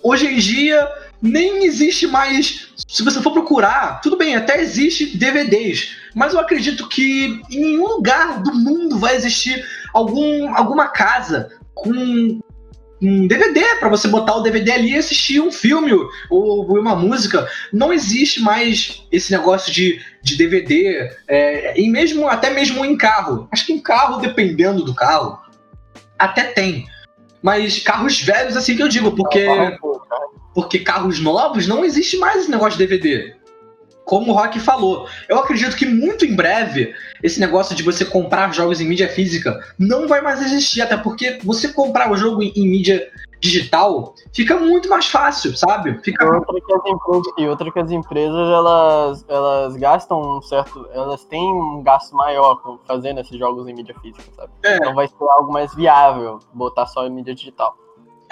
[0.02, 0.90] hoje em dia
[1.26, 2.68] nem existe mais.
[2.88, 7.88] Se você for procurar, tudo bem, até existe DVDs, mas eu acredito que em nenhum
[7.88, 12.40] lugar do mundo vai existir algum, alguma casa com
[13.02, 15.92] um DVD para você botar o DVD ali e assistir um filme
[16.30, 17.48] ou uma música.
[17.74, 23.48] Não existe mais esse negócio de, de DVD, é, e mesmo até mesmo em carro.
[23.52, 25.40] Acho que em carro, dependendo do carro,
[26.18, 26.86] até tem.
[27.42, 29.46] Mas carros velhos, assim que eu digo, porque.
[30.56, 33.36] Porque carros novos não existe mais esse negócio de DVD.
[34.06, 38.54] Como o Rock falou, eu acredito que muito em breve esse negócio de você comprar
[38.54, 42.54] jogos em mídia física não vai mais existir, até porque você comprar o jogo em,
[42.56, 46.00] em mídia digital fica muito mais fácil, sabe?
[46.04, 46.24] Fica...
[46.24, 50.88] E, outra que as empresas, e outra que as empresas elas, elas gastam um certo.
[50.94, 54.52] Elas têm um gasto maior fazendo esses jogos em mídia física, sabe?
[54.64, 54.78] É.
[54.78, 57.76] Então vai ser algo mais viável botar só em mídia digital.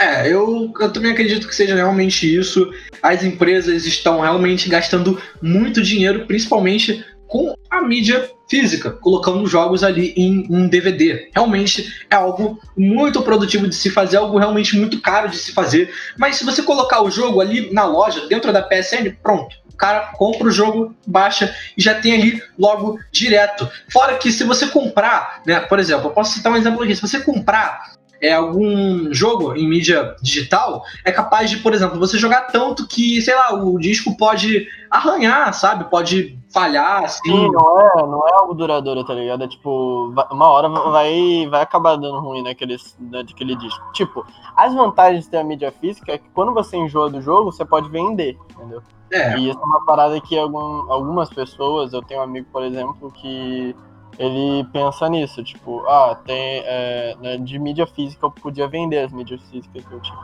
[0.03, 2.69] É, eu, eu também acredito que seja realmente isso.
[3.01, 10.13] As empresas estão realmente gastando muito dinheiro, principalmente com a mídia física, colocando jogos ali
[10.17, 11.29] em um DVD.
[11.33, 15.89] Realmente é algo muito produtivo de se fazer, algo realmente muito caro de se fazer.
[16.17, 19.55] Mas se você colocar o jogo ali na loja, dentro da PSN, pronto.
[19.73, 23.67] O cara compra o jogo, baixa e já tem ali logo direto.
[23.91, 27.01] Fora que se você comprar, né, por exemplo, eu posso citar um exemplo aqui, se
[27.01, 32.43] você comprar é, algum jogo em mídia digital é capaz de, por exemplo, você jogar
[32.43, 35.83] tanto que, sei lá, o disco pode arranhar, sabe?
[35.89, 37.19] Pode falhar, assim.
[37.29, 39.43] Sim, não é, não é algo duradouro, tá ligado?
[39.43, 43.91] É tipo, uma hora vai, vai acabar dando ruim naquele, naquele disco.
[43.91, 47.51] Tipo, as vantagens de ter a mídia física é que quando você enjoa do jogo,
[47.51, 48.81] você pode vender, entendeu?
[49.11, 49.37] É.
[49.37, 53.11] E isso é uma parada que algum, algumas pessoas, eu tenho um amigo, por exemplo,
[53.11, 53.75] que
[54.19, 59.11] ele pensa nisso, tipo, ah, tem é, né, de mídia física eu podia vender as
[59.11, 60.19] mídias físicas que eu tinha,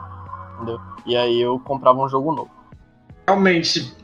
[0.56, 0.80] entendeu?
[1.06, 2.50] E aí eu comprava um jogo novo.
[3.26, 3.94] Realmente,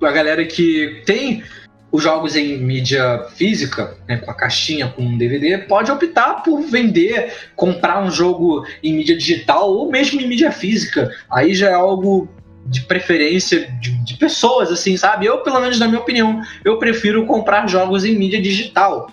[0.00, 1.42] a galera que tem
[1.90, 6.62] os jogos em mídia física, né, com a caixinha, com um DVD, pode optar por
[6.62, 11.10] vender, comprar um jogo em mídia digital ou mesmo em mídia física.
[11.30, 12.28] Aí já é algo
[12.64, 15.26] de preferência de, de pessoas, assim, sabe?
[15.26, 19.10] Eu, pelo menos na minha opinião, eu prefiro comprar jogos em mídia digital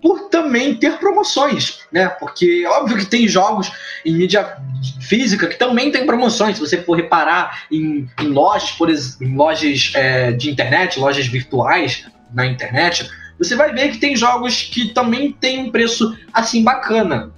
[0.00, 2.08] por também ter promoções, né?
[2.08, 3.70] Porque óbvio que tem jogos
[4.04, 4.56] em mídia
[5.00, 6.56] física que também tem promoções.
[6.56, 11.26] Se você for reparar em, em lojas, por exemplo, em lojas é, de internet, lojas
[11.26, 16.62] virtuais na internet, você vai ver que tem jogos que também tem um preço assim
[16.62, 17.32] bacana.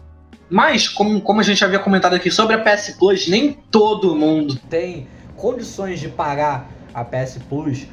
[0.51, 4.57] Mas, como, como a gente havia comentado aqui sobre a PS Plus, nem todo mundo
[4.69, 7.87] tem condições de pagar a PS Plus,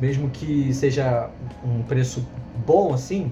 [0.00, 1.28] mesmo que seja
[1.62, 2.26] um preço
[2.66, 3.30] bom assim.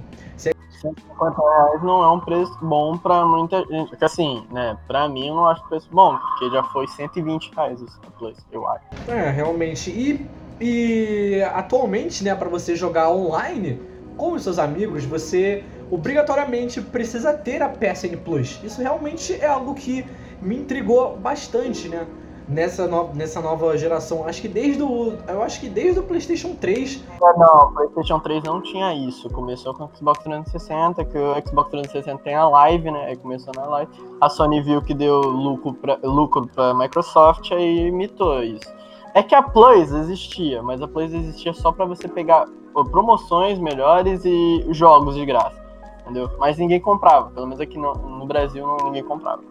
[0.84, 3.96] 150 reais não é um preço bom pra muita gente.
[4.04, 4.76] Assim, né?
[4.86, 8.66] Pra mim eu não acho preço bom, porque já foi 120 reais esse Plus, eu
[8.68, 8.84] acho.
[9.08, 9.90] É, realmente.
[9.90, 10.26] E,
[10.60, 13.80] e atualmente, né, pra você jogar online
[14.16, 18.60] com os seus amigos, você obrigatoriamente precisa ter a PSN Plus.
[18.62, 20.06] Isso realmente é algo que
[20.40, 22.06] me intrigou bastante, né?
[22.48, 24.26] Nessa, no, nessa nova geração.
[24.26, 25.14] Acho que desde o.
[25.28, 27.02] Eu acho que desde o PlayStation 3.
[27.36, 29.28] Não, o PlayStation 3 não tinha isso.
[29.30, 33.06] Começou com o Xbox 360, que o Xbox 360 tem a live, né?
[33.06, 33.90] Aí começou na live.
[34.20, 38.72] A Sony viu que deu lucro pra, lucro pra Microsoft aí imitou isso.
[39.14, 42.46] É que a Plus existia, mas a Plus existia só para você pegar
[42.90, 45.62] promoções melhores e jogos de graça.
[46.02, 46.28] Entendeu?
[46.38, 47.30] Mas ninguém comprava.
[47.30, 49.42] Pelo menos aqui no, no Brasil ninguém comprava.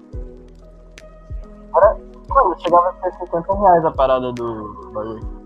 [2.29, 5.43] Mano, chegava a ser 50 reais a parada do bagulho.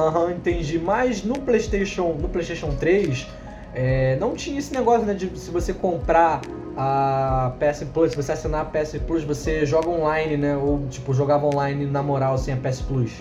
[0.00, 0.78] Aham, entendi.
[0.78, 3.26] Mas no PlayStation, no PlayStation 3,
[3.74, 5.14] é, não tinha esse negócio, né?
[5.14, 6.40] De se você comprar
[6.76, 10.56] a PS Plus, se você assinar a PS Plus, você joga online, né?
[10.56, 13.18] Ou tipo, jogava online na moral sem a PS Plus.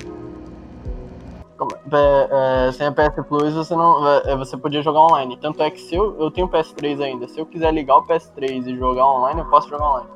[1.93, 5.37] É, é, sem a PS Plus você não é, você podia jogar online.
[5.37, 8.65] Tanto é que se eu, eu tenho PS3 ainda, se eu quiser ligar o PS3
[8.65, 10.09] e jogar online, eu posso jogar online.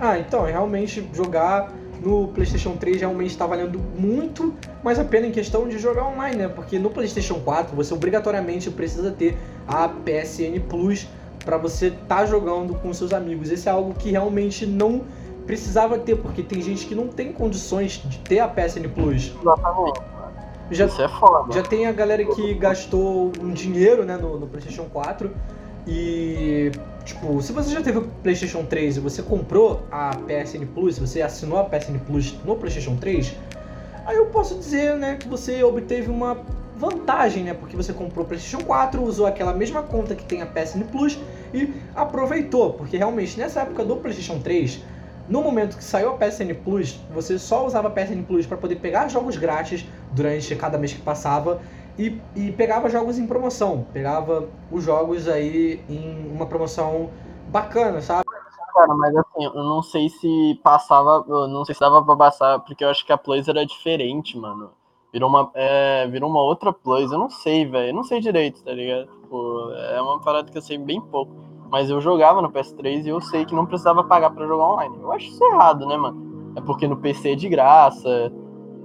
[0.00, 1.70] Ah, então, realmente jogar
[2.02, 6.36] no PlayStation 3 realmente está valendo muito mais a pena em questão de jogar online,
[6.36, 6.48] né?
[6.48, 11.08] Porque no PlayStation 4 você obrigatoriamente precisa ter a PSN Plus
[11.44, 13.50] para você estar tá jogando com seus amigos.
[13.50, 15.02] Esse é algo que realmente não
[15.46, 19.32] precisava ter, porque tem gente que não tem condições de ter a PSN Plus.
[19.40, 20.00] Exatamente.
[20.70, 21.54] Já, Isso é foda.
[21.54, 25.30] Já tem a galera que gastou um dinheiro né, no, no PlayStation 4
[25.86, 26.70] e
[27.08, 31.22] Tipo, se você já teve o PlayStation 3 e você comprou a PSN Plus, você
[31.22, 33.34] assinou a PSN Plus no PlayStation 3,
[34.04, 36.36] aí eu posso dizer, né, que você obteve uma
[36.76, 37.54] vantagem, né?
[37.54, 41.18] Porque você comprou o PlayStation 4, usou aquela mesma conta que tem a PSN Plus
[41.54, 44.78] e aproveitou, porque realmente nessa época do PlayStation 3,
[45.30, 48.76] no momento que saiu a PSN Plus, você só usava a PSN Plus para poder
[48.76, 51.62] pegar jogos grátis durante cada mês que passava
[51.98, 53.86] e, e pegava jogos em promoção.
[53.92, 57.10] Pegava os jogos aí em uma promoção
[57.48, 58.24] bacana, sabe?
[58.74, 62.60] Cara, mas assim, eu não sei se passava, eu não sei se dava pra passar,
[62.60, 64.70] porque eu acho que a Plus era diferente, mano.
[65.12, 67.88] Virou uma, é, virou uma outra Plus, eu não sei, velho.
[67.88, 69.06] Eu não sei direito, tá ligado?
[69.06, 71.32] Tipo, é uma parada que eu sei bem pouco.
[71.70, 74.96] Mas eu jogava no PS3 e eu sei que não precisava pagar para jogar online.
[75.00, 76.52] Eu acho isso errado, né, mano?
[76.56, 78.32] É porque no PC é de graça.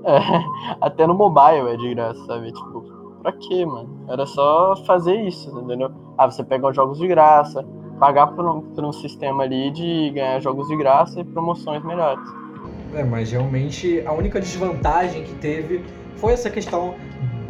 [0.03, 0.19] É,
[0.81, 2.51] até no mobile é de graça, sabe?
[2.51, 2.92] Tipo,
[3.23, 4.05] pra quê, mano?
[4.09, 5.89] Era só fazer isso, entendeu?
[6.17, 7.65] Ah, você pega os jogos de graça,
[7.99, 12.23] pagar por um, por um sistema ali de ganhar jogos de graça e promoções melhores.
[12.93, 15.83] É, mas realmente a única desvantagem que teve
[16.17, 16.93] foi essa questão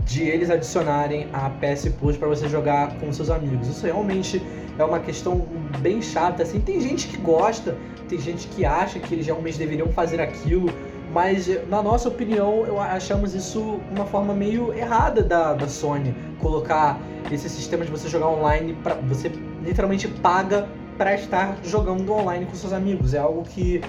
[0.06, 3.68] de eles adicionarem a PS Plus para você jogar com seus amigos.
[3.68, 4.42] Isso realmente
[4.78, 5.46] é uma questão
[5.80, 6.60] bem chata, assim.
[6.60, 10.70] Tem gente que gosta, tem gente que acha que eles realmente deveriam fazer aquilo,
[11.13, 16.15] mas, na nossa opinião, eu achamos isso uma forma meio errada da, da Sony.
[16.39, 16.99] Colocar
[17.32, 19.32] esse sistema de você jogar online, pra, você
[19.63, 23.13] literalmente paga para estar jogando online com seus amigos.
[23.13, 23.80] É algo que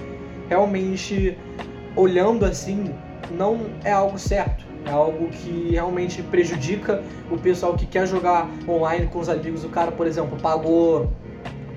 [0.47, 1.35] realmente,
[1.95, 2.93] olhando assim,
[3.31, 4.63] não é algo certo.
[4.85, 9.63] É algo que realmente prejudica o pessoal que quer jogar online com os amigos.
[9.63, 11.11] O cara, por exemplo, pagou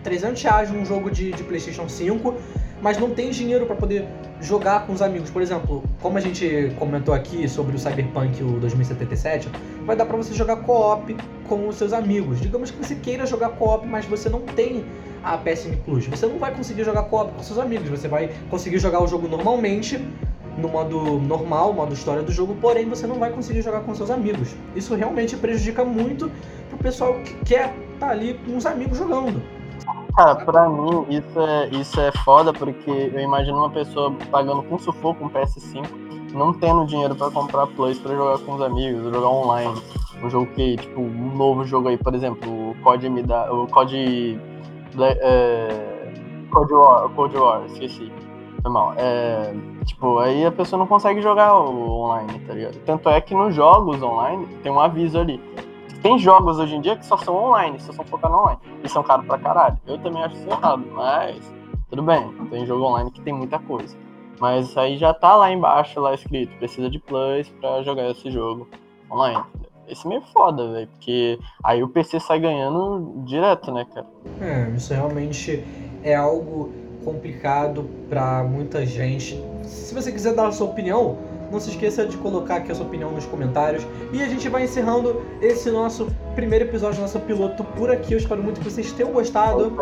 [0.02, 2.34] 300 reais num jogo de, de PlayStation 5
[2.80, 4.06] mas não tem dinheiro para poder
[4.40, 5.31] jogar com os amigos.
[5.31, 9.48] Por exemplo, como a gente comentou aqui sobre o Cyberpunk o 2077,
[9.85, 11.16] vai dar para você jogar co-op
[11.48, 12.40] com os seus amigos.
[12.40, 14.85] Digamos que você queira jogar co-op, mas você não tem
[15.22, 16.07] a PSN Plus.
[16.07, 17.88] Você não vai conseguir jogar co-op com seus amigos.
[17.88, 19.98] Você vai conseguir jogar o jogo normalmente,
[20.57, 24.11] no modo normal, modo história do jogo, porém você não vai conseguir jogar com seus
[24.11, 24.55] amigos.
[24.74, 26.31] Isso realmente prejudica muito
[26.68, 29.58] pro pessoal que quer estar tá ali com os amigos jogando.
[30.18, 34.76] Cara, pra mim isso é, isso é foda porque eu imagino uma pessoa pagando com
[34.76, 35.87] sufoco um PS5,
[36.35, 39.81] não tendo dinheiro para comprar Plus para jogar com os amigos, jogar online.
[40.20, 43.48] Um jogo que, tipo, um novo jogo aí, por exemplo, o COD me dá.
[43.52, 44.40] O COD.
[44.98, 46.12] É,
[46.50, 48.11] COD War, COD War, esqueci.
[48.61, 48.94] Foi mal.
[48.96, 49.54] É,
[49.85, 52.76] tipo, aí a pessoa não consegue jogar online, tá ligado?
[52.85, 55.40] Tanto é que nos jogos online tem um aviso ali.
[56.02, 58.61] Tem jogos hoje em dia que só são online, só são focados online.
[58.84, 59.78] E são caros pra caralho.
[59.87, 61.52] Eu também acho isso errado, mas
[61.90, 62.32] tudo bem.
[62.50, 63.96] Tem jogo online que tem muita coisa.
[64.40, 68.68] Mas aí já tá lá embaixo, lá escrito, precisa de plus pra jogar esse jogo
[69.11, 69.42] online.
[69.88, 74.06] Esse é meio foda, velho, porque aí o PC sai ganhando direto, né, cara?
[74.40, 75.64] É, isso realmente
[76.04, 76.70] é algo
[77.04, 79.42] complicado para muita gente.
[79.64, 81.16] Se você quiser dar a sua opinião,
[81.50, 83.87] não se esqueça de colocar aqui a sua opinião nos comentários.
[84.12, 88.12] E a gente vai encerrando esse nosso primeiro episódio, nosso piloto por aqui.
[88.12, 89.72] Eu espero muito que vocês tenham gostado.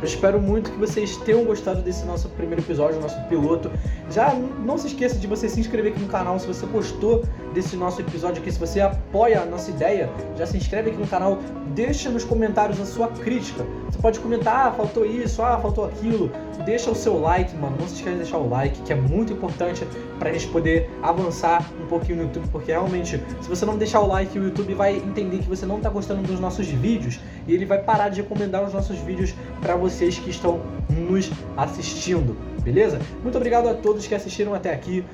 [0.00, 3.68] Eu espero muito que vocês tenham gostado desse nosso primeiro episódio, nosso piloto.
[4.10, 7.76] Já não se esqueça de você se inscrever aqui no canal se você gostou desse
[7.76, 11.38] nosso episódio aqui, se você apoia a nossa ideia, já se inscreve aqui no canal,
[11.74, 13.66] deixa nos comentários a sua crítica.
[13.90, 16.30] Você pode comentar, ah, faltou isso, ah, faltou aquilo.
[16.64, 17.76] Deixa o seu like, mano.
[17.80, 19.84] Não se esqueça de deixar o like, que é muito importante
[20.18, 24.06] pra gente poder avançar um pouquinho no YouTube, porque realmente, se você não deixar o
[24.06, 27.64] like, o YouTube vai entender que você não tá gostando dos nossos vídeos e ele
[27.64, 33.00] vai parar de recomendar os nossos vídeos para vocês que estão nos assistindo, beleza?
[33.22, 35.04] Muito obrigado a todos que assistiram até aqui.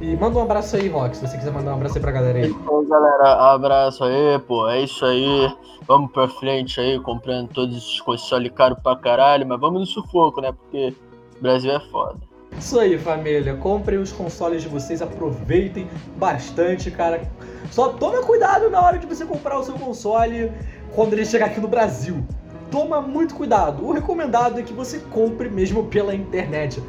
[0.00, 2.38] E manda um abraço aí, Rock, se você quiser mandar um abraço aí pra galera
[2.38, 2.48] aí.
[2.48, 4.66] Então, galera, abraço aí, pô.
[4.68, 5.54] É isso aí.
[5.86, 10.40] Vamos pra frente aí, comprando todos esses consoles caros pra caralho, mas vamos no sufoco,
[10.40, 10.52] né?
[10.52, 10.94] Porque
[11.38, 12.18] o Brasil é foda.
[12.58, 13.54] Isso aí, família.
[13.54, 17.22] Comprem os consoles de vocês, aproveitem bastante, cara.
[17.70, 20.52] Só toma cuidado na hora de você comprar o seu console
[20.94, 22.24] quando ele chegar aqui no Brasil.
[22.70, 23.84] Toma muito cuidado.
[23.84, 26.82] O recomendado é que você compre mesmo pela internet.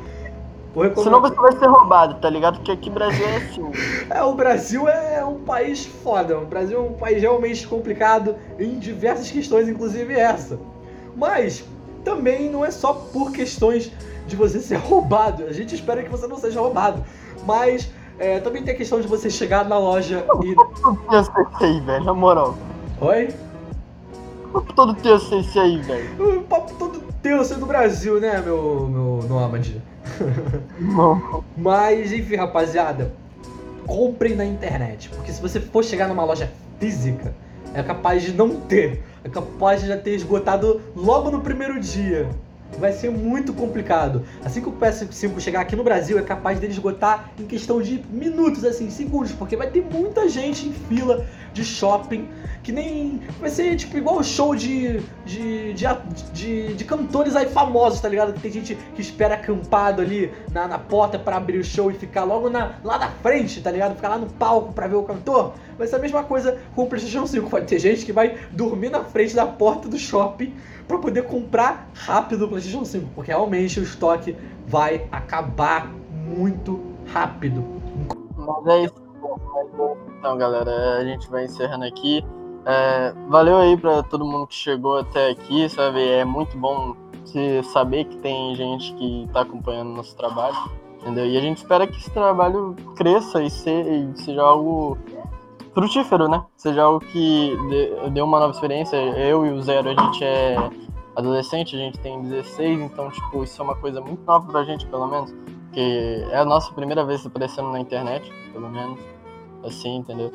[0.76, 1.04] Recomendo...
[1.04, 2.58] Senão você vai ser roubado, tá ligado?
[2.58, 3.72] Porque aqui Brasil é assim.
[4.10, 6.38] é, o Brasil é um país foda.
[6.38, 10.60] O Brasil é um país realmente complicado em diversas questões, inclusive essa.
[11.16, 11.64] Mas
[12.04, 13.92] também não é só por questões
[14.28, 15.46] de você ser roubado.
[15.46, 17.04] A gente espera que você não seja roubado.
[17.46, 20.56] Mas é, também tem a questão de você chegar na loja e.
[20.56, 21.00] Todo
[21.62, 22.56] aí, velho, na moral.
[23.02, 23.30] Oi?
[24.46, 26.40] O papo todo tenso esse aí, velho.
[26.40, 29.82] O papo todo tenso do Brasil, né, meu, meu nômade?
[30.80, 31.44] Não.
[31.58, 33.14] Mas, enfim, rapaziada,
[33.86, 35.10] comprem na internet.
[35.10, 37.36] Porque se você for chegar numa loja física,
[37.74, 39.04] é capaz de não ter.
[39.24, 42.30] É capaz de já ter esgotado logo no primeiro dia
[42.78, 44.24] vai ser muito complicado.
[44.44, 48.04] Assim que o PS5 chegar aqui no Brasil, é capaz dele esgotar em questão de
[48.10, 52.28] minutos, assim, segundos, porque vai ter muita gente em fila de shopping,
[52.62, 53.22] que nem.
[53.40, 55.86] Vai ser tipo igual o show de, de, de,
[56.34, 58.34] de, de cantores aí famosos, tá ligado?
[58.40, 62.26] Tem gente que espera acampado ali na, na porta para abrir o show e ficar
[62.26, 63.96] logo na, lá na frente, tá ligado?
[63.96, 65.54] Ficar lá no palco para ver o cantor.
[65.78, 67.48] Vai ser a mesma coisa com o PlayStation 5.
[67.48, 70.54] Vai ter gente que vai dormir na frente da porta do shopping
[70.88, 74.36] para poder comprar rápido o PlayStation 5, porque realmente o estoque
[74.68, 75.92] vai acabar
[76.28, 77.64] muito rápido.
[78.38, 79.06] Mas é isso.
[80.20, 82.24] Então, galera, a gente vai encerrando aqui.
[82.66, 86.08] É, valeu aí para todo mundo que chegou até aqui, sabe?
[86.08, 86.96] É muito bom
[87.74, 90.56] saber que tem gente que está acompanhando nosso trabalho,
[91.02, 91.26] entendeu?
[91.26, 94.98] E a gente espera que esse trabalho cresça e seja algo
[95.76, 96.44] frutífero, né?
[96.58, 97.56] Seja algo que
[98.12, 98.96] dê uma nova experiência.
[98.96, 100.56] Eu e o Zero, a gente é
[101.16, 104.86] adolescente, a gente tem 16, então, tipo, isso é uma coisa muito nova pra gente,
[104.88, 105.34] pelo menos.
[105.74, 108.98] Que é a nossa primeira vez aparecendo na internet, pelo menos.
[109.64, 110.32] Assim, entendeu?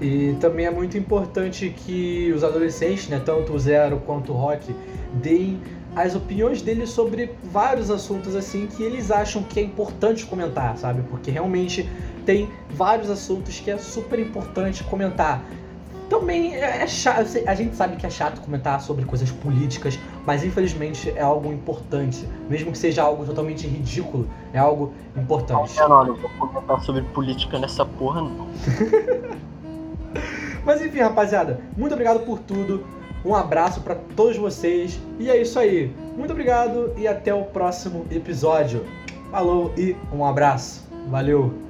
[0.00, 4.74] E também é muito importante que os adolescentes, né, tanto o Zero quanto o Rock,
[5.14, 5.60] deem
[5.94, 11.02] as opiniões deles sobre vários assuntos assim que eles acham que é importante comentar, sabe?
[11.08, 11.88] Porque realmente
[12.26, 15.42] tem vários assuntos que é super importante comentar.
[16.10, 20.44] Também é, é chato, a gente sabe que é chato comentar sobre coisas políticas, mas
[20.44, 22.28] infelizmente é algo importante.
[22.48, 25.74] Mesmo que seja algo totalmente ridículo, é algo importante.
[25.76, 28.48] Não, não, não vou comentar sobre política nessa porra, não.
[30.64, 32.84] mas enfim, rapaziada, muito obrigado por tudo.
[33.24, 35.92] Um abraço para todos vocês e é isso aí.
[36.16, 38.84] Muito obrigado e até o próximo episódio.
[39.32, 40.86] Falou e um abraço.
[41.08, 41.65] Valeu!